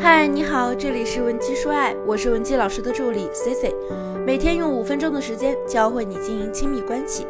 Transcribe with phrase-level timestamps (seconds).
[0.00, 3.74] 嗨，你好，这里是文姬说爱，我是文姬老师的助理 C C，
[4.24, 7.26] 每天用五分钟的时间教会你经营亲密关系。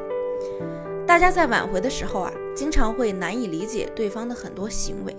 [1.06, 5.16] 大家在挽回的时候啊，经常会难以理解对方的很多行为，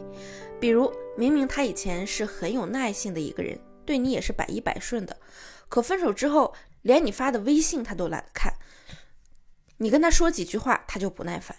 [0.59, 5.17] 比如明明他以前是很有耐性的一个人，对你也是百依百顺的，
[5.69, 8.53] 可分手之后，连你发的微信他都懒得看，
[9.77, 11.55] 你跟他说几句话他就不耐烦，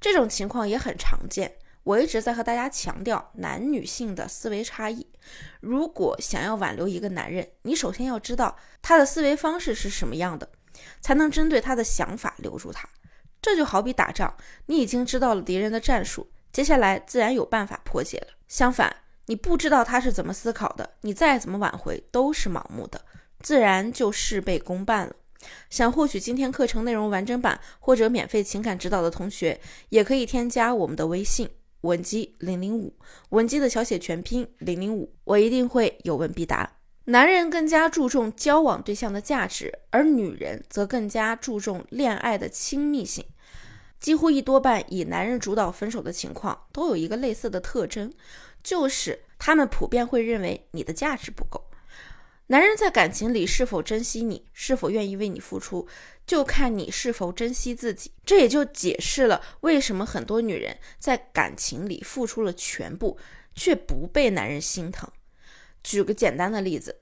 [0.00, 1.56] 这种情况也很常见。
[1.86, 5.06] 我一直在和大家强调男女性的思维差异。
[5.60, 10.48] 如果想要挽留一个男人，你首先要知道他的思维方式是什么样的，
[11.00, 12.88] 才能针对他的想法留住他。
[13.40, 18.34] 这就好比打仗，你已经知道了敌人的战术，接下来自然有办法破解了。
[18.48, 18.92] 相反，
[19.26, 23.00] 你不知道他是怎么思考的，你再怎么挽回都是盲目的，
[23.38, 25.14] 自然就事倍功半了。
[25.70, 31.48] 想获取今天课程内容完整版或者免费情感指导的同学，也可以添加我们的微信。
[31.82, 32.94] 文姬零零五，
[33.30, 36.78] 文姬的小写全拼零零五，我一定会有问必答。
[37.04, 43.24] 男人更加注重交往对象的价值，而女人则更加注重恋爱的亲密性。
[44.00, 48.12] 几乎一多半以男人主导分手的情况，都有一个类似的特征，
[48.62, 51.65] 就是他们普遍会认为你的价值不够。
[52.48, 55.88] 男人在感情里是否珍惜你，是否愿意为你付出，
[56.24, 58.12] 就看你是否珍惜自己。
[58.24, 63.18] 这也就解释了为什么很多女人在感情里付出了全部，
[63.56, 65.10] 却不被男人心疼。
[65.82, 67.00] 举个简单的例子，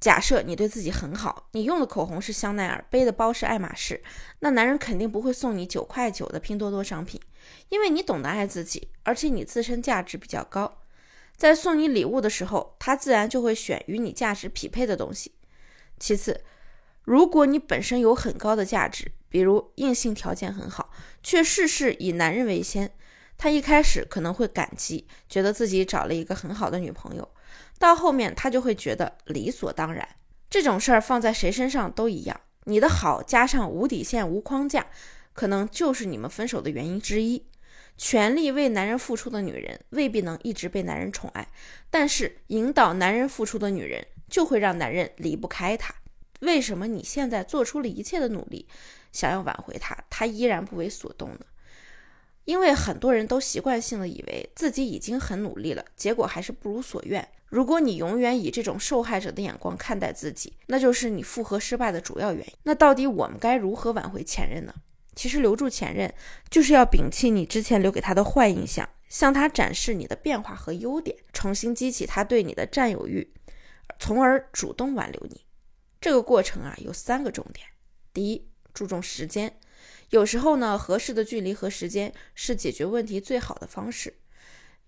[0.00, 4.02] 假设你对自己很好，你用的口红是香奈儿，背的包是爱马仕，
[4.40, 7.20] 那男人肯定不会送你九块九的拼多多商品，
[7.68, 10.79] 因为你懂得爱自己，而且你自身价值比较高。
[11.40, 15.32] 在送你礼物的时候，他自然就会选与你价值匹配的东西。
[15.98, 16.44] 其次，
[17.02, 20.90] 如果你本身有很高的价值，比如硬性条件很好，
[21.22, 22.92] 却事事以男人为先，
[23.38, 27.26] 他一开始可能会感激，觉得自己找了一个很好的女朋友，
[27.78, 30.06] 到后面他就会觉得理所当然。
[30.50, 34.88] 这种事儿放在谁身上都一样，你的好加上无底线、无框架，
[35.32, 37.46] 可能就是你们分手的原因之一。
[38.02, 41.46] 全力为男人付出的女人未必能一直被男人宠爱，
[41.90, 45.94] 但是引导男人付出的女人就会让男人离不开她。
[46.40, 48.66] 为什么你现在做出了一切的努力，
[49.12, 51.40] 想要挽回他，他依然不为所动呢？
[52.46, 57.28] 因为很多人都习惯性的以为自己已经很努力了，结果还是不如所愿。
[57.50, 62.52] 如果你永远以这种受害者的眼光看待自己，那就是你复合失败的主要原因。
[62.62, 64.74] 那到底我们该如何挽回前任呢？
[65.14, 66.12] 其实留住前任，
[66.50, 73.32] 就是要摒弃你之前留给他的坏印象，向他展示你的变化和优点，重新激起他对你的占有欲，
[73.98, 75.44] 从而主动挽留你。
[76.00, 77.66] 这个过程啊，有三个重点：
[78.12, 79.58] 第一，注重时间。
[80.10, 84.14] 有时候呢，合适的距离和时间是解决问题最好的方式。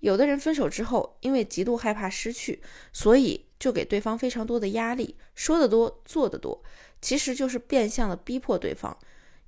[0.00, 2.60] 有的人分手之后，因为极度害怕失去，
[2.92, 6.60] 所以就给对方非常多的压力，说得多，做得多，
[7.00, 8.98] 其实就是变相的逼迫对方。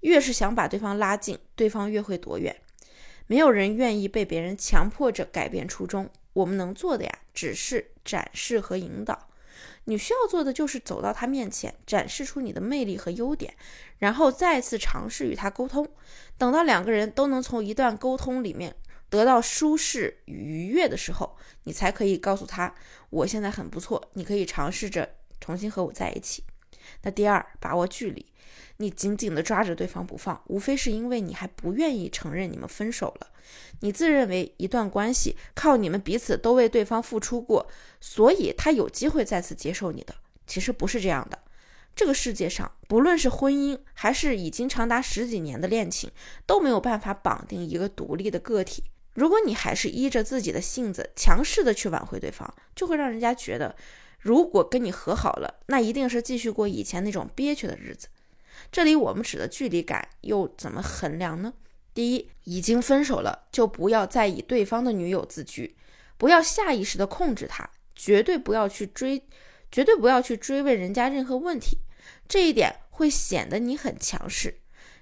[0.05, 2.55] 越是想把对方拉近，对方越会躲远。
[3.27, 6.11] 没有人愿意被别人强迫着改变初衷。
[6.35, 9.29] 我们能做的呀，只是展示和引导。
[9.85, 13.55] 你需要做的就是走到他面前，展示出你的魅力和优点，
[13.99, 15.89] 然后再次尝试与他沟通。
[16.37, 18.77] 等到两个人都能从一段沟通里面
[19.09, 22.75] 得到舒适与愉悦的时候，你才可以告诉他
[23.09, 25.09] ：“我现在很不错，你可以尝试着
[25.41, 26.45] 重新和我在一起。”
[27.03, 28.27] 那第二，把握距离。
[28.79, 33.29] 你紧紧地抓着对方不放，无非是因为你还不愿意承认你们分手了。
[33.81, 37.67] 你自认为一段关系靠你们彼此都为对方付出过，
[38.01, 40.15] 所以他有机会再次接受你的。
[40.47, 41.39] 其实不是这样的。
[41.95, 46.11] 这个世界上，不论是婚姻还是已经长达十几年的恋情，
[46.45, 48.83] 都没有办法绑定一个独立的个体。
[49.15, 53.77] 如果你还是依着自己的性子强势的去挽回对方，就会让人家觉得，
[54.19, 58.09] 如果跟你和好了，那一定是继续过以前那种憋屈的日子。
[58.71, 61.53] 这里我们指的距离感又怎么衡量呢？
[61.93, 65.77] 第一，已经分手了，就不要再以对方的女友自居，
[66.17, 69.23] 不要下意识的控制他，绝对不要去追，
[69.71, 71.79] 绝对不要去追问人家任何问题，
[72.27, 74.59] 这一点会显得你很强势，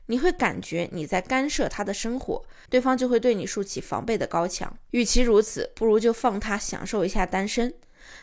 [0.06, 4.76] 你会感觉你在干涉他的生活，对方就会对你竖起防备的高墙。
[4.90, 7.72] 与其如此，不如就放他享受一下单身，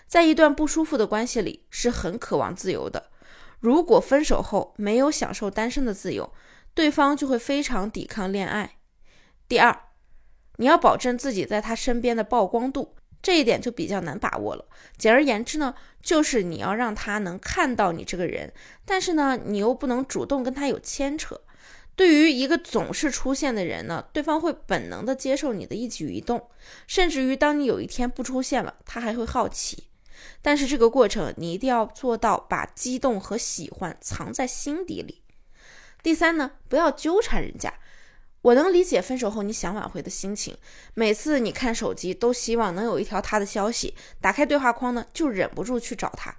[0.06, 3.09] 在一段不舒服的关系里，是很渴望自由的。
[3.60, 6.32] 如果分手后没有享受单身的自由，
[6.74, 8.78] 对方就会非常抵抗恋爱。
[9.48, 9.78] 第二，
[10.58, 14.66] 你要保证自己在他身边的曝光度，这一点就比较难把握了。
[14.98, 18.54] 简而言之呢，就是你要让他能看到你这个人，
[18.86, 21.42] 但是呢，你又不能主动跟他有牵扯。
[21.96, 26.50] 对于一个总是出现的人呢，对方会本能的接受你的一举一动，
[26.88, 29.89] 甚至于当你有一天不出现了，他还会好奇。
[30.42, 35.22] 但是这个过程你一定要做到把激动和喜欢藏在心底里。
[36.02, 37.74] 第三呢，不要纠缠人家。
[38.42, 40.56] 我能理解分手后你想挽回的心情，
[40.94, 46.34] 每次你看手机都希望能有一条他的消息，打开对话框呢就忍不住去找他。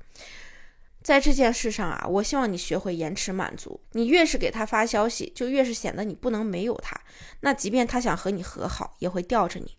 [1.03, 3.81] 在这件事上啊，我希望你学会延迟满足。
[3.93, 6.99] 你越是给他发消息，就越是显得你不能没有他。
[7.41, 9.77] 那即便他想和你和好，也会吊着你。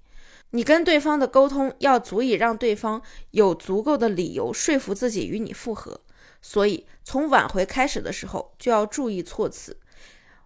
[0.51, 3.01] 你跟对方的沟通要足以让对方
[3.31, 6.01] 有足够的理由说服自己与你复合。
[6.42, 9.80] 所以从挽回开始的时候就要注意措辞。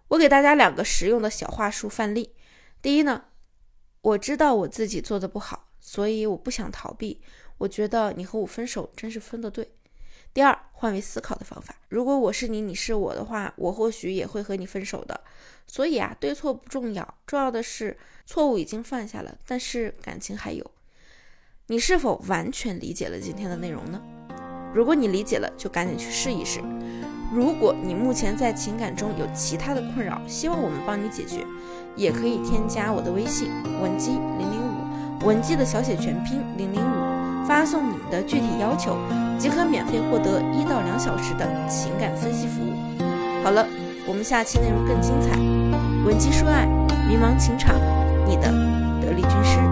[0.08, 2.34] 我给大家两个实用的小话术范例。
[2.82, 3.24] 第一呢，
[4.02, 7.20] 我知道我自己做的不好，所以我不想逃避。
[7.58, 9.72] 我觉得你和我分手真是分的对。
[10.36, 11.74] 第二，换位思考的方法。
[11.88, 15.18] 如果我是你，你是我的话，我或许也会和你分手的。
[15.66, 17.96] 所以啊，对错不重要，重要的是
[18.26, 20.70] 错误已经犯下了，但是感情还有。
[21.68, 23.98] 你是否完全理解了今天的内容呢？
[24.74, 26.60] 如果你理解了，就赶紧去试一试。
[27.32, 31.46] 如果你目前在情感中有其他的困扰，希望我们帮你解决，
[31.96, 33.50] 也可以添加我的微信
[33.80, 37.05] 文姬零零五，文姬的小写全拼零零五，
[37.46, 38.96] 发送你们的具体要求，
[39.38, 42.74] 即可免费获得一到两小时的情感分析服务。
[43.44, 43.64] 好了，
[44.06, 45.36] 我们下期内容更精彩，
[46.04, 46.66] 文姬说爱，
[47.08, 47.74] 迷茫情场，
[48.26, 48.50] 你的
[49.00, 49.66] 得力军师。